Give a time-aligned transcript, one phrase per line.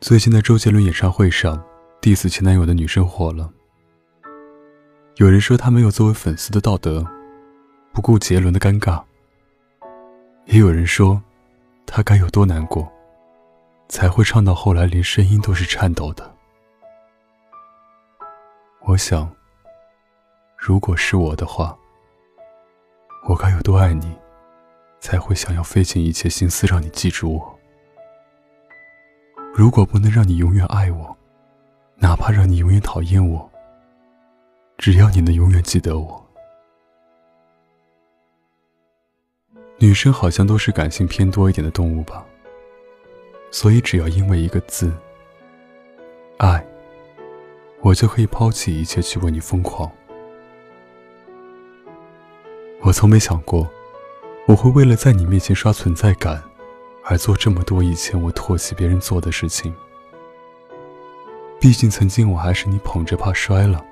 [0.00, 1.60] 最近在周杰伦演唱会上
[2.00, 3.52] ，diss 前男友的女生火了。
[5.16, 7.04] 有人说他没有作为粉丝的道德，
[7.92, 9.02] 不顾杰伦的尴尬；
[10.44, 11.20] 也有人说，
[11.84, 12.88] 他该有多难过，
[13.88, 16.32] 才会唱到后来连声音都是颤抖的。
[18.82, 19.28] 我想，
[20.56, 21.76] 如果是我的话，
[23.28, 24.16] 我该有多爱你，
[25.00, 27.57] 才会想要费尽一切心思让你记住我。
[29.58, 31.18] 如果不能让你永远爱我，
[31.96, 33.50] 哪怕让你永远讨厌我，
[34.76, 36.24] 只要你能永远记得我。
[39.78, 42.24] 女生好像都是感性偏多一点的动物吧，
[43.50, 44.92] 所以只要因为一个字
[46.38, 46.64] “爱”，
[47.82, 49.90] 我就可以抛弃一切去为你疯狂。
[52.82, 53.68] 我从没想过，
[54.46, 56.40] 我会为了在你面前刷存在感。
[57.10, 59.74] 而做这么多以前我唾弃别人做的事情。
[61.58, 63.82] 毕竟曾经我还是你捧着怕摔了，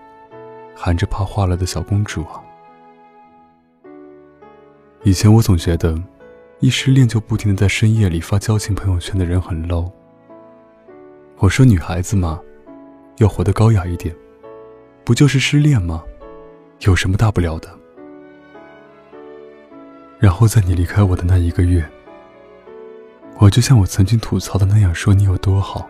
[0.74, 2.42] 含着怕化了的小公主啊。
[5.02, 5.98] 以前我总觉得，
[6.60, 9.90] 一失恋就不停的在深夜里发交情朋友圈的人很 low。
[11.38, 12.38] 我说女孩子嘛，
[13.16, 14.14] 要活得高雅一点，
[15.04, 16.04] 不就是失恋吗？
[16.80, 17.70] 有什么大不了的？
[20.18, 21.82] 然后在你离开我的那一个月。
[23.38, 25.88] 我就像我曾经吐槽的那样，说你有多好。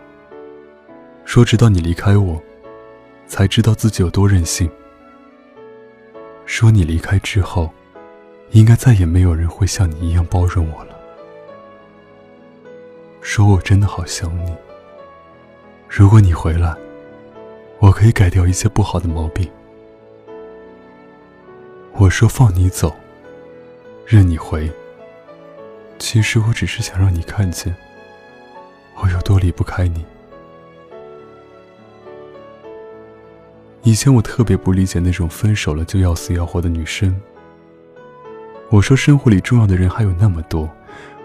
[1.25, 2.43] 说直到你离开我，
[3.27, 4.69] 才知道自己有多任性。
[6.45, 7.71] 说你离开之后，
[8.51, 10.97] 应该再也没有人会像你一样包容我了。
[13.21, 14.55] 说我真的好想你。
[15.89, 16.75] 如果你回来，
[17.79, 19.49] 我可以改掉一些不好的毛病。
[21.93, 22.95] 我说放你走，
[24.05, 24.71] 任你回。
[26.09, 27.75] 其实我只是想让你看见，
[28.95, 30.05] 我有多离不开你。
[33.83, 37.21] 以前我特别不理解那种分手了就要死要活的女生。
[38.71, 40.71] 我说生活里重要的人还有那么多，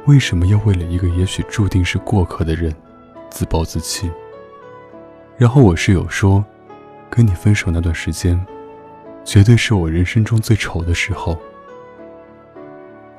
[0.07, 2.75] 为什么要为了一个也许注定是过客的人，
[3.29, 4.09] 自暴自弃？
[5.37, 6.43] 然后我室友说，
[7.07, 8.43] 跟你分手那段时间，
[9.23, 11.39] 绝对是我人生中最丑的时候。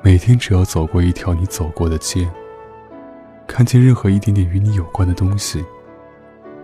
[0.05, 2.29] 每天只要走过一条你走过的街，
[3.47, 5.63] 看见任何一点点与你有关的东西，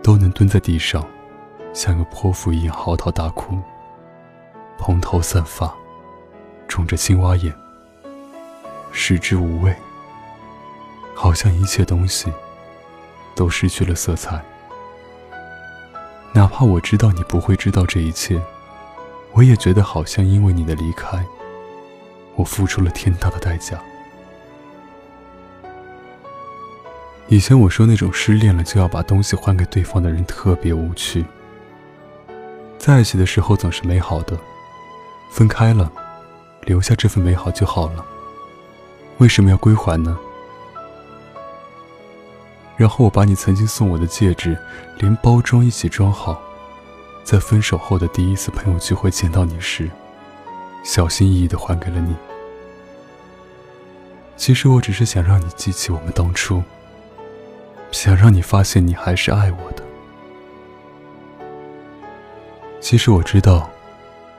[0.02, 1.02] 都能蹲在地上，
[1.72, 3.58] 像个泼妇一样嚎啕大哭。
[4.78, 5.74] 蓬头散发，
[6.68, 7.50] 肿着青蛙眼，
[8.92, 9.74] 食之无味，
[11.14, 12.30] 好像一切东西
[13.34, 14.38] 都失去了色彩。
[16.34, 18.38] 哪怕我知道你不会知道这一切，
[19.32, 21.24] 我也觉得好像因为你的离开。
[22.36, 23.78] 我付出了天大的代价。
[27.28, 31.24] 以前我说那种失恋了就要把东西还给对方的人特别无趣。
[32.76, 34.36] 在一起的时候总是美好的，
[35.30, 35.92] 分开了，
[36.62, 38.04] 留下这份美好就好了。
[39.18, 40.18] 为什么要归还呢？
[42.76, 44.58] 然后我把你曾经送我的戒指，
[44.98, 46.42] 连包装一起装好，
[47.22, 49.90] 在分手后的第一次朋友聚会见到你时。
[50.82, 52.14] 小心翼翼的还给了你。
[54.36, 56.62] 其实我只是想让你记起我们当初，
[57.90, 59.82] 想让你发现你还是爱我的。
[62.80, 63.68] 其实我知道，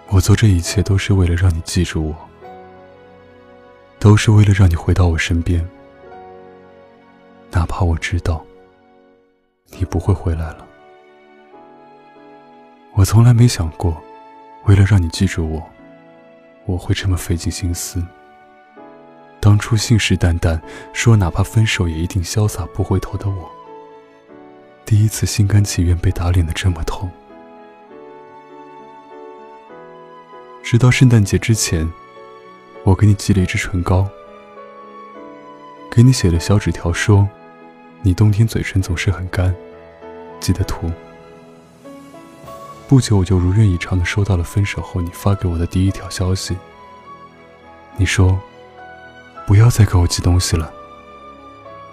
[0.07, 2.15] 我做这一切都是为了让你记住我，
[3.99, 5.63] 都是为了让你回到我身边。
[7.51, 8.43] 哪怕我知道，
[9.69, 10.65] 你不会回来了。
[12.93, 14.01] 我从来没想过，
[14.65, 15.61] 为了让你记住我。
[16.71, 18.01] 我会这么费尽心思。
[19.41, 20.59] 当初信誓旦旦
[20.93, 23.49] 说哪怕分手也一定潇洒不回头的我，
[24.85, 27.09] 第一次心甘情愿被打脸的这么痛。
[30.63, 31.91] 直到圣诞节之前，
[32.83, 34.07] 我给你寄了一支唇膏，
[35.89, 37.27] 给你写了小纸条，说
[38.01, 39.53] 你冬天嘴唇总是很干，
[40.39, 40.89] 记得涂。
[42.91, 46.57] 不久，我就如愿以偿的收到了分手后你发给我的第一条消息。
[47.95, 48.37] 你说
[49.47, 50.69] ：“不要再给我寄东西了，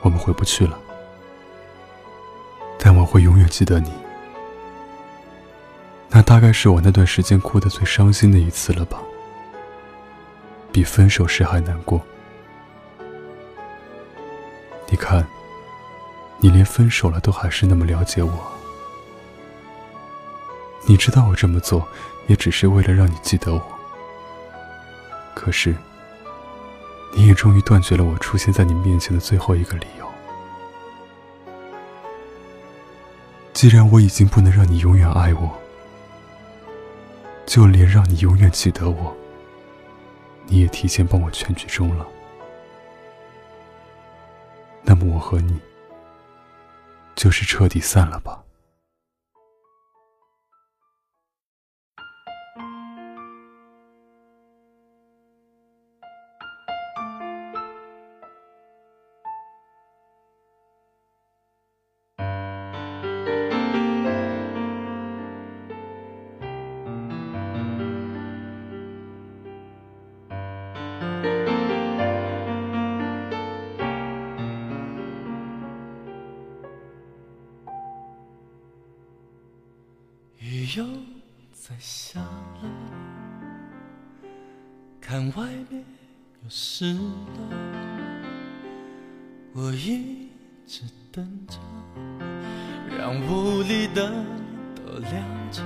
[0.03, 0.77] 我们回不去了。”
[2.81, 3.93] 但我会永远记得你。
[6.09, 9.01] 那大概是我那段时间哭得最伤心的一次了吧，
[10.73, 12.03] 比分手时还难过。
[14.89, 15.25] 你看，
[16.41, 18.58] 你连分手了都还是那么了解我。
[20.89, 21.87] 你知道我这么做，
[22.29, 23.63] 也只是为了让你记得我。
[25.35, 25.77] 可是，
[27.15, 30.09] 你也终于断绝了我出现在你面前的最后一个理由。
[33.53, 35.51] 既然我已经不能让你永远爱我，
[37.45, 39.15] 就连让你永远记得我，
[40.47, 42.07] 你也提前帮我全剧终了。
[44.83, 45.61] 那么我和你，
[47.15, 48.43] 就是彻底散了吧。
[80.77, 80.85] 又
[81.53, 82.71] 在下了，
[85.01, 85.83] 看外面
[86.43, 87.01] 又湿了，
[89.55, 90.29] 我一
[90.67, 91.57] 直等着，
[92.99, 94.27] 让屋里灯
[94.75, 95.63] 都亮着，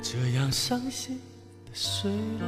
[0.00, 1.18] 这样伤心
[1.64, 2.08] 的睡
[2.38, 2.44] 了，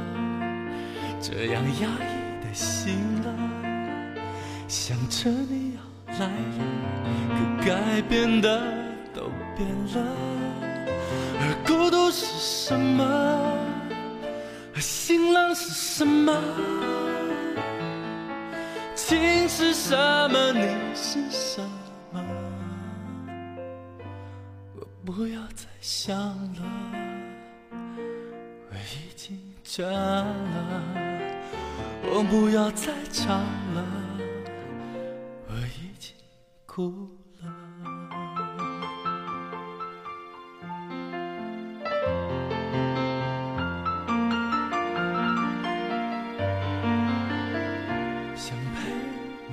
[1.21, 3.27] 这样压抑的醒了，
[4.69, 5.81] 想着你要
[6.17, 6.61] 来了，
[7.35, 8.47] 可改变的
[9.13, 10.68] 都变了。
[11.39, 13.03] 而孤独是什么？
[14.75, 16.33] 而心冷是什么？
[18.95, 19.95] 情是什
[20.29, 20.51] 么？
[20.51, 21.61] 你是什
[22.11, 22.21] 么？
[24.75, 26.61] 我不要再想了，
[28.69, 30.25] 我已经倦了。
[32.11, 33.39] 我不要再唱
[33.73, 33.85] 了，
[35.47, 36.13] 我已经
[36.65, 37.07] 哭。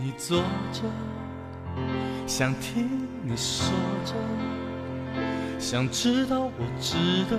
[0.06, 0.38] 你坐
[0.72, 0.82] 着，
[2.28, 2.88] 想听
[3.24, 3.74] 你说
[4.04, 4.14] 着，
[5.58, 6.94] 想知道我值
[7.28, 7.36] 得，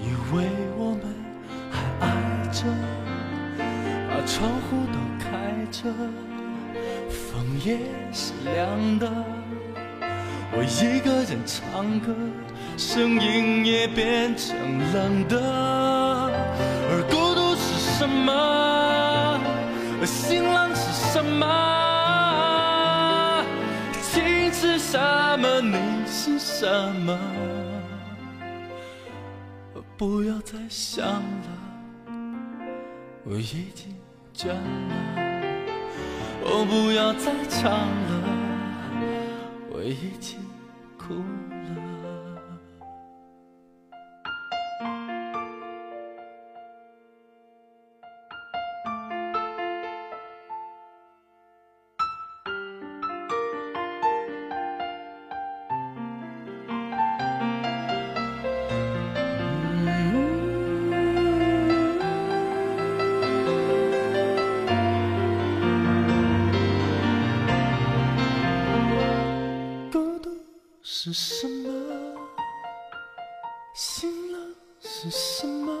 [0.00, 1.02] 以为我们
[1.70, 2.64] 还爱着，
[4.10, 5.30] 把窗户都开
[5.70, 5.88] 着，
[7.08, 7.78] 风也
[8.12, 9.08] 是凉的，
[10.50, 12.12] 我一个人唱歌，
[12.76, 14.56] 声音也变成
[14.92, 15.40] 冷的，
[16.90, 19.40] 而孤独是什么？
[20.00, 21.75] 而心冷是什么？
[25.70, 27.18] 你是什么？
[29.74, 31.48] 我不要再想了，
[33.24, 33.94] 我已经
[34.34, 34.56] 倦了。
[36.48, 38.12] 我不要再唱了，
[39.70, 40.38] 我已经
[40.96, 41.55] 哭了
[71.06, 71.70] 是什么？
[73.72, 74.40] 心冷
[74.80, 75.72] 是什么？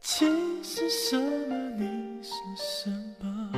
[0.00, 1.54] 情是什么？
[1.78, 3.50] 你是什么？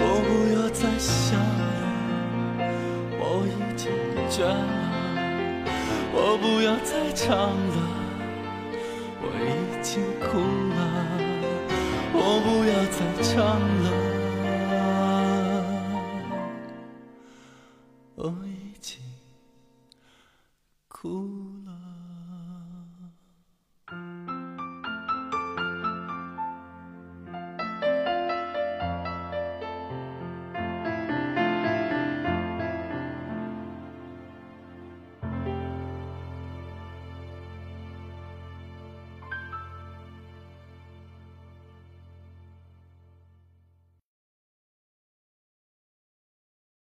[0.00, 2.64] 我不要再想了，
[3.20, 3.92] 我已经
[4.30, 4.56] 倦了。
[6.14, 7.76] 我不要再唱了，
[9.20, 10.38] 我已经哭
[10.72, 10.80] 了。
[12.14, 14.07] 我不要再唱了。